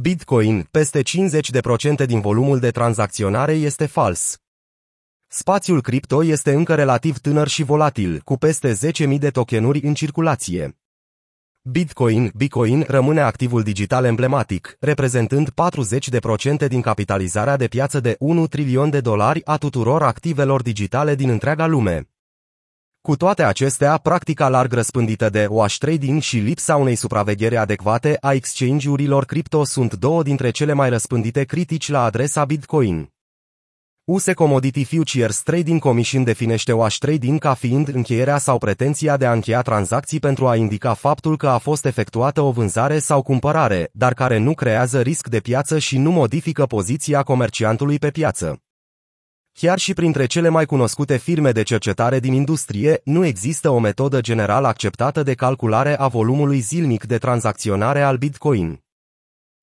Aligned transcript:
Bitcoin, 0.00 0.68
peste 0.70 1.02
50% 1.02 2.06
din 2.06 2.20
volumul 2.20 2.58
de 2.58 2.70
tranzacționare 2.70 3.52
este 3.52 3.86
fals. 3.86 4.38
Spațiul 5.26 5.80
cripto 5.80 6.24
este 6.24 6.52
încă 6.52 6.74
relativ 6.74 7.18
tânăr 7.18 7.48
și 7.48 7.62
volatil, 7.62 8.20
cu 8.24 8.36
peste 8.36 8.72
10.000 9.08 9.18
de 9.18 9.30
tokenuri 9.30 9.80
în 9.80 9.94
circulație. 9.94 10.78
Bitcoin, 11.62 12.32
Bitcoin 12.36 12.84
rămâne 12.88 13.20
activul 13.20 13.62
digital 13.62 14.04
emblematic, 14.04 14.76
reprezentând 14.80 15.50
40% 16.64 16.68
din 16.68 16.80
capitalizarea 16.80 17.56
de 17.56 17.66
piață 17.66 18.00
de 18.00 18.16
1 18.18 18.46
trilion 18.46 18.90
de 18.90 19.00
dolari 19.00 19.44
a 19.44 19.56
tuturor 19.56 20.02
activelor 20.02 20.62
digitale 20.62 21.14
din 21.14 21.28
întreaga 21.28 21.66
lume. 21.66 22.08
Cu 23.08 23.16
toate 23.16 23.42
acestea, 23.42 23.96
practica 23.96 24.48
larg 24.48 24.72
răspândită 24.72 25.30
de 25.30 25.46
wash 25.50 25.76
trading 25.76 26.20
și 26.20 26.36
lipsa 26.36 26.76
unei 26.76 26.94
supraveghere 26.94 27.56
adecvate 27.56 28.16
a 28.20 28.32
exchange-urilor 28.32 29.24
cripto 29.24 29.64
sunt 29.64 29.94
două 29.94 30.22
dintre 30.22 30.50
cele 30.50 30.72
mai 30.72 30.88
răspândite 30.88 31.44
critici 31.44 31.88
la 31.88 32.02
adresa 32.02 32.44
Bitcoin. 32.44 33.12
USE 34.04 34.32
Commodity 34.32 34.84
Futures 34.84 35.42
Trading 35.42 35.80
Commission 35.80 36.24
definește 36.24 36.72
wash 36.72 36.98
trading 36.98 37.38
ca 37.38 37.54
fiind 37.54 37.88
încheierea 37.88 38.38
sau 38.38 38.58
pretenția 38.58 39.16
de 39.16 39.26
a 39.26 39.32
încheia 39.32 39.62
tranzacții 39.62 40.20
pentru 40.20 40.48
a 40.48 40.56
indica 40.56 40.94
faptul 40.94 41.36
că 41.36 41.48
a 41.48 41.58
fost 41.58 41.84
efectuată 41.84 42.40
o 42.40 42.50
vânzare 42.50 42.98
sau 42.98 43.22
cumpărare, 43.22 43.90
dar 43.92 44.14
care 44.14 44.38
nu 44.38 44.54
creează 44.54 45.00
risc 45.00 45.28
de 45.28 45.40
piață 45.40 45.78
și 45.78 45.98
nu 45.98 46.10
modifică 46.10 46.66
poziția 46.66 47.22
comerciantului 47.22 47.98
pe 47.98 48.10
piață. 48.10 48.63
Chiar 49.58 49.78
și 49.78 49.92
printre 49.92 50.26
cele 50.26 50.48
mai 50.48 50.66
cunoscute 50.66 51.16
firme 51.16 51.50
de 51.50 51.62
cercetare 51.62 52.20
din 52.20 52.32
industrie, 52.32 53.00
nu 53.04 53.24
există 53.24 53.70
o 53.70 53.78
metodă 53.78 54.20
general 54.20 54.64
acceptată 54.64 55.22
de 55.22 55.34
calculare 55.34 55.98
a 55.98 56.06
volumului 56.06 56.58
zilnic 56.58 57.04
de 57.04 57.18
tranzacționare 57.18 58.02
al 58.02 58.16
Bitcoin. 58.16 58.82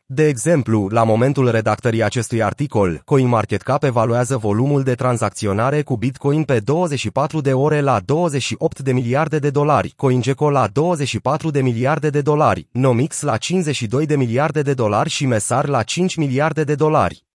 De 0.06 0.28
exemplu, 0.28 0.88
la 0.88 1.04
momentul 1.04 1.52
redactării 1.52 2.04
acestui 2.04 2.44
articol, 2.44 3.02
CoinMarketCap 3.06 3.84
evaluează 3.84 4.38
volumul 4.38 4.84
de 4.84 4.96
tranzacționare 4.96 5.82
cu 5.82 5.98
Bitcoin 5.98 6.44
pe 6.44 6.60
24 6.60 7.42
de 7.42 7.54
ore 7.54 7.82
la 7.82 8.00
28 8.06 8.80
de 8.80 8.94
miliarde 8.94 9.40
de 9.40 9.50
dolari, 9.50 9.94
CoinGecko 9.96 10.50
la 10.50 10.68
24 10.68 11.50
de 11.50 11.62
miliarde 11.62 12.10
de 12.10 12.22
dolari, 12.22 12.68
Nomix 12.72 13.22
la 13.22 13.38
52 13.38 14.06
de 14.06 14.16
miliarde 14.16 14.62
de 14.62 14.74
dolari 14.74 15.10
și 15.10 15.26
Mesar 15.26 15.68
la 15.68 15.84
5 15.84 16.16
miliarde 16.16 16.64
de 16.64 16.76
dolari. 16.76 17.30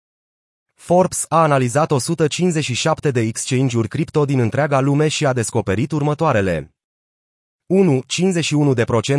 Forbes 0.85 1.27
a 1.29 1.43
analizat 1.43 1.91
157 1.91 3.11
de 3.11 3.21
exchange-uri 3.21 3.89
cripto 3.89 4.25
din 4.25 4.39
întreaga 4.39 4.81
lume 4.81 5.09
și 5.09 5.27
a 5.27 5.33
descoperit 5.33 5.93
următoarele. 5.93 6.75
1. 7.67 8.03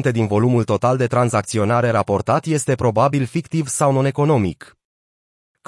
51% 0.08 0.12
din 0.12 0.28
volumul 0.28 0.64
total 0.64 0.98
de 0.98 1.08
tranzacționare 1.08 1.90
raportat 1.90 2.46
este 2.46 2.76
probabil 2.76 3.26
fictiv 3.26 3.68
sau 3.68 3.92
non-economic. 3.92 4.78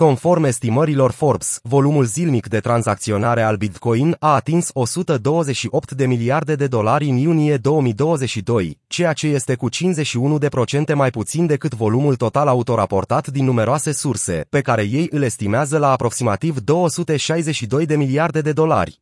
Conform 0.01 0.43
estimărilor 0.43 1.11
Forbes, 1.11 1.59
volumul 1.63 2.03
zilnic 2.05 2.47
de 2.47 2.59
tranzacționare 2.59 3.41
al 3.41 3.55
Bitcoin 3.55 4.15
a 4.19 4.33
atins 4.33 4.69
128 4.73 5.91
de 5.91 6.05
miliarde 6.05 6.55
de 6.55 6.67
dolari 6.67 7.09
în 7.09 7.15
iunie 7.15 7.57
2022, 7.57 8.79
ceea 8.87 9.13
ce 9.13 9.27
este 9.27 9.55
cu 9.55 9.69
51% 9.69 10.93
mai 10.93 11.09
puțin 11.09 11.45
decât 11.45 11.73
volumul 11.73 12.15
total 12.15 12.47
autoraportat 12.47 13.27
din 13.27 13.45
numeroase 13.45 13.91
surse, 13.91 14.45
pe 14.49 14.61
care 14.61 14.81
ei 14.81 15.07
îl 15.11 15.21
estimează 15.21 15.77
la 15.77 15.91
aproximativ 15.91 16.59
262 16.59 17.85
de 17.85 17.95
miliarde 17.95 18.41
de 18.41 18.51
dolari. 18.51 19.01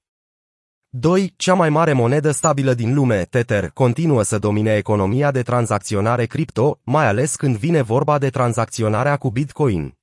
2. 0.89 1.33
Cea 1.37 1.53
mai 1.53 1.69
mare 1.69 1.93
monedă 1.93 2.31
stabilă 2.31 2.73
din 2.73 2.93
lume, 2.93 3.27
Tether, 3.29 3.69
continuă 3.73 4.23
să 4.23 4.37
domine 4.37 4.75
economia 4.75 5.31
de 5.31 5.41
tranzacționare 5.41 6.25
cripto, 6.25 6.79
mai 6.83 7.07
ales 7.07 7.35
când 7.35 7.55
vine 7.55 7.81
vorba 7.81 8.17
de 8.17 8.29
tranzacționarea 8.29 9.17
cu 9.17 9.29
Bitcoin. 9.29 9.93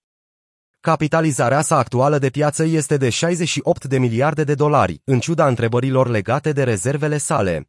Capitalizarea 0.83 1.61
sa 1.61 1.77
actuală 1.77 2.19
de 2.19 2.29
piață 2.29 2.65
este 2.65 2.97
de 2.97 3.09
68 3.09 3.85
de 3.85 3.99
miliarde 3.99 4.45
de 4.45 4.55
dolari, 4.55 5.01
în 5.05 5.19
ciuda 5.19 5.47
întrebărilor 5.47 6.09
legate 6.09 6.53
de 6.53 6.63
rezervele 6.63 7.19
sale. 7.19 7.69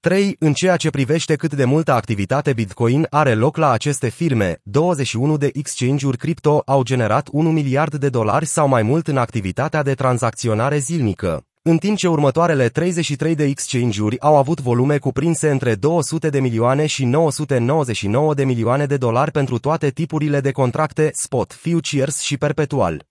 3. 0.00 0.36
În 0.38 0.52
ceea 0.52 0.76
ce 0.76 0.90
privește 0.90 1.36
cât 1.36 1.54
de 1.54 1.64
multă 1.64 1.92
activitate 1.92 2.52
Bitcoin 2.52 3.06
are 3.10 3.34
loc 3.34 3.56
la 3.56 3.70
aceste 3.70 4.08
firme, 4.08 4.60
21 4.62 5.36
de 5.36 5.50
exchange-uri 5.52 6.16
cripto 6.16 6.62
au 6.66 6.82
generat 6.82 7.28
1 7.32 7.50
miliard 7.50 7.94
de 7.94 8.08
dolari 8.08 8.46
sau 8.46 8.68
mai 8.68 8.82
mult 8.82 9.08
în 9.08 9.16
activitatea 9.16 9.82
de 9.82 9.94
tranzacționare 9.94 10.78
zilnică 10.78 11.44
în 11.62 11.78
timp 11.78 11.96
ce 11.96 12.08
următoarele 12.08 12.68
33 12.68 13.34
de 13.34 13.44
exchange-uri 13.44 14.20
au 14.20 14.36
avut 14.36 14.60
volume 14.60 14.98
cuprinse 14.98 15.50
între 15.50 15.74
200 15.74 16.28
de 16.28 16.40
milioane 16.40 16.86
și 16.86 17.04
999 17.04 18.34
de 18.34 18.44
milioane 18.44 18.86
de 18.86 18.96
dolari 18.96 19.30
pentru 19.30 19.58
toate 19.58 19.90
tipurile 19.90 20.40
de 20.40 20.50
contracte, 20.50 21.10
spot, 21.14 21.52
futures 21.52 22.20
și 22.20 22.36
perpetual. 22.36 23.08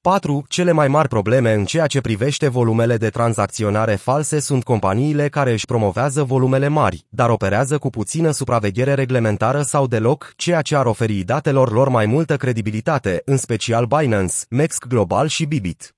4. 0.00 0.44
Cele 0.48 0.72
mai 0.72 0.88
mari 0.88 1.08
probleme 1.08 1.52
în 1.52 1.64
ceea 1.64 1.86
ce 1.86 2.00
privește 2.00 2.48
volumele 2.48 2.96
de 2.96 3.08
tranzacționare 3.08 3.94
false 3.94 4.40
sunt 4.40 4.64
companiile 4.64 5.28
care 5.28 5.52
își 5.52 5.66
promovează 5.66 6.22
volumele 6.22 6.68
mari, 6.68 7.06
dar 7.08 7.30
operează 7.30 7.78
cu 7.78 7.90
puțină 7.90 8.30
supraveghere 8.30 8.94
reglementară 8.94 9.62
sau 9.62 9.86
deloc, 9.86 10.32
ceea 10.36 10.62
ce 10.62 10.76
ar 10.76 10.86
oferi 10.86 11.22
datelor 11.22 11.72
lor 11.72 11.88
mai 11.88 12.06
multă 12.06 12.36
credibilitate, 12.36 13.22
în 13.24 13.36
special 13.36 13.84
Binance, 13.84 14.34
Mex 14.48 14.78
Global 14.88 15.26
și 15.26 15.44
Bibit. 15.44 15.94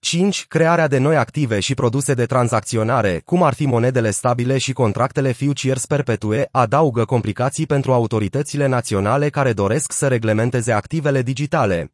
5. 0.00 0.46
Crearea 0.48 0.88
de 0.88 0.98
noi 0.98 1.16
active 1.16 1.60
și 1.60 1.74
produse 1.74 2.14
de 2.14 2.26
tranzacționare, 2.26 3.22
cum 3.24 3.42
ar 3.42 3.54
fi 3.54 3.66
monedele 3.66 4.10
stabile 4.10 4.58
și 4.58 4.72
contractele 4.72 5.32
futures 5.32 5.86
perpetue, 5.86 6.48
adaugă 6.50 7.04
complicații 7.04 7.66
pentru 7.66 7.92
autoritățile 7.92 8.66
naționale 8.66 9.28
care 9.28 9.52
doresc 9.52 9.92
să 9.92 10.08
reglementeze 10.08 10.72
activele 10.72 11.22
digitale. 11.22 11.92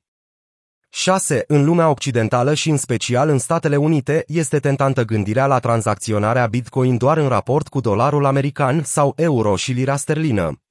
6. 0.91 1.45
În 1.47 1.65
lumea 1.65 1.91
occidentală 1.91 2.55
și 2.55 2.71
în 2.71 2.77
special 2.77 3.29
în 3.29 3.39
Statele 3.39 3.77
Unite 3.77 4.25
este 4.27 4.59
tentantă 4.59 5.03
gândirea 5.03 5.47
la 5.47 5.59
tranzacționarea 5.59 6.47
Bitcoin 6.47 6.97
doar 6.97 7.17
în 7.17 7.29
raport 7.29 7.69
cu 7.69 7.81
dolarul 7.81 8.25
american 8.25 8.83
sau 8.83 9.13
euro 9.17 9.57
și 9.57 9.73
lira 9.73 9.97
sterlină. 9.97 10.66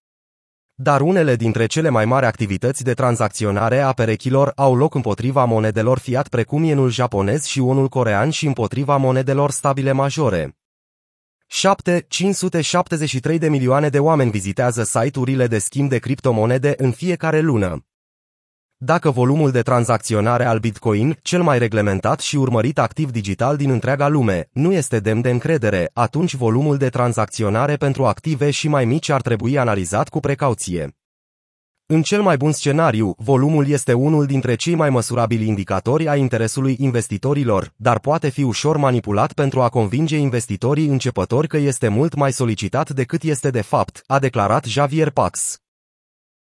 Dar 0.78 1.02
unele 1.02 1.36
dintre 1.36 1.66
cele 1.66 1.90
mai 1.90 2.06
mari 2.06 2.26
activități 2.26 2.84
de 2.84 2.94
tranzacționare 2.94 3.80
a 3.80 3.92
perechilor 3.92 4.52
au 4.56 4.76
loc 4.76 4.96
împotriva 4.96 5.46
monedelor 5.46 6.00
fiat 6.00 6.28
precum 6.28 6.64
ienul 6.64 6.90
japonez 6.90 7.44
și 7.44 7.60
unul 7.60 7.88
corean 7.88 8.30
și 8.30 8.46
împotriva 8.46 8.98
monedelor 8.98 9.52
stabile 9.52 9.92
majore. 9.92 10.58
7. 11.48 12.06
573 12.08 13.38
de 13.38 13.50
milioane 13.50 13.90
de 13.90 14.00
oameni 14.00 14.32
vizitează 14.32 14.84
site-urile 14.84 15.48
de 15.48 15.58
schimb 15.58 15.90
de 15.90 15.98
criptomonede 15.98 16.74
în 16.78 16.92
fiecare 16.92 17.40
lună. 17.40 17.86
Dacă 18.78 19.10
volumul 19.10 19.52
de 19.52 19.62
tranzacționare 19.62 20.46
al 20.46 20.60
Bitcoin, 20.60 21.18
cel 21.22 21.42
mai 21.42 21.58
reglementat 21.58 22.20
și 22.20 22.36
urmărit 22.36 22.80
activ 22.80 23.12
digital 23.12 23.58
din 23.58 23.70
întreaga 23.70 24.08
lume, 24.08 24.50
nu 24.52 24.74
este 24.74 25.00
demn 25.00 25.22
de 25.22 25.30
încredere, 25.30 25.90
atunci 25.94 26.36
volumul 26.36 26.78
de 26.78 26.90
tranzacționare 26.90 27.76
pentru 27.76 28.06
active 28.06 28.52
și 28.52 28.68
mai 28.68 28.86
mici 28.86 29.10
ar 29.10 29.22
trebui 29.22 29.58
analizat 29.58 30.10
cu 30.10 30.20
precauție. 30.20 30.96
În 31.86 32.02
cel 32.02 32.22
mai 32.22 32.38
bun 32.38 32.52
scenariu, 32.52 33.16
volumul 33.18 33.68
este 33.68 33.94
unul 33.94 34.26
dintre 34.26 34.56
cei 34.56 34.76
mai 34.76 34.90
măsurabili 34.90 35.48
indicatori 35.48 36.08
a 36.08 36.16
interesului 36.16 36.76
investitorilor, 36.80 37.74
dar 37.76 38.00
poate 38.00 38.30
fi 38.30 38.44
ușor 38.44 38.78
manipulat 38.78 39.34
pentru 39.34 39.62
a 39.62 39.70
convinge 39.70 40.18
investitorii 40.18 40.88
începători 40.88 41.48
că 41.48 41.58
este 41.58 41.88
mult 41.88 42.16
mai 42.16 42.32
solicitat 42.32 42.90
decât 42.90 43.24
este 43.24 43.50
de 43.50 43.62
fapt, 43.62 44.04
a 44.06 44.20
declarat 44.20 44.66
Javier 44.66 45.10
Pax. 45.10 45.60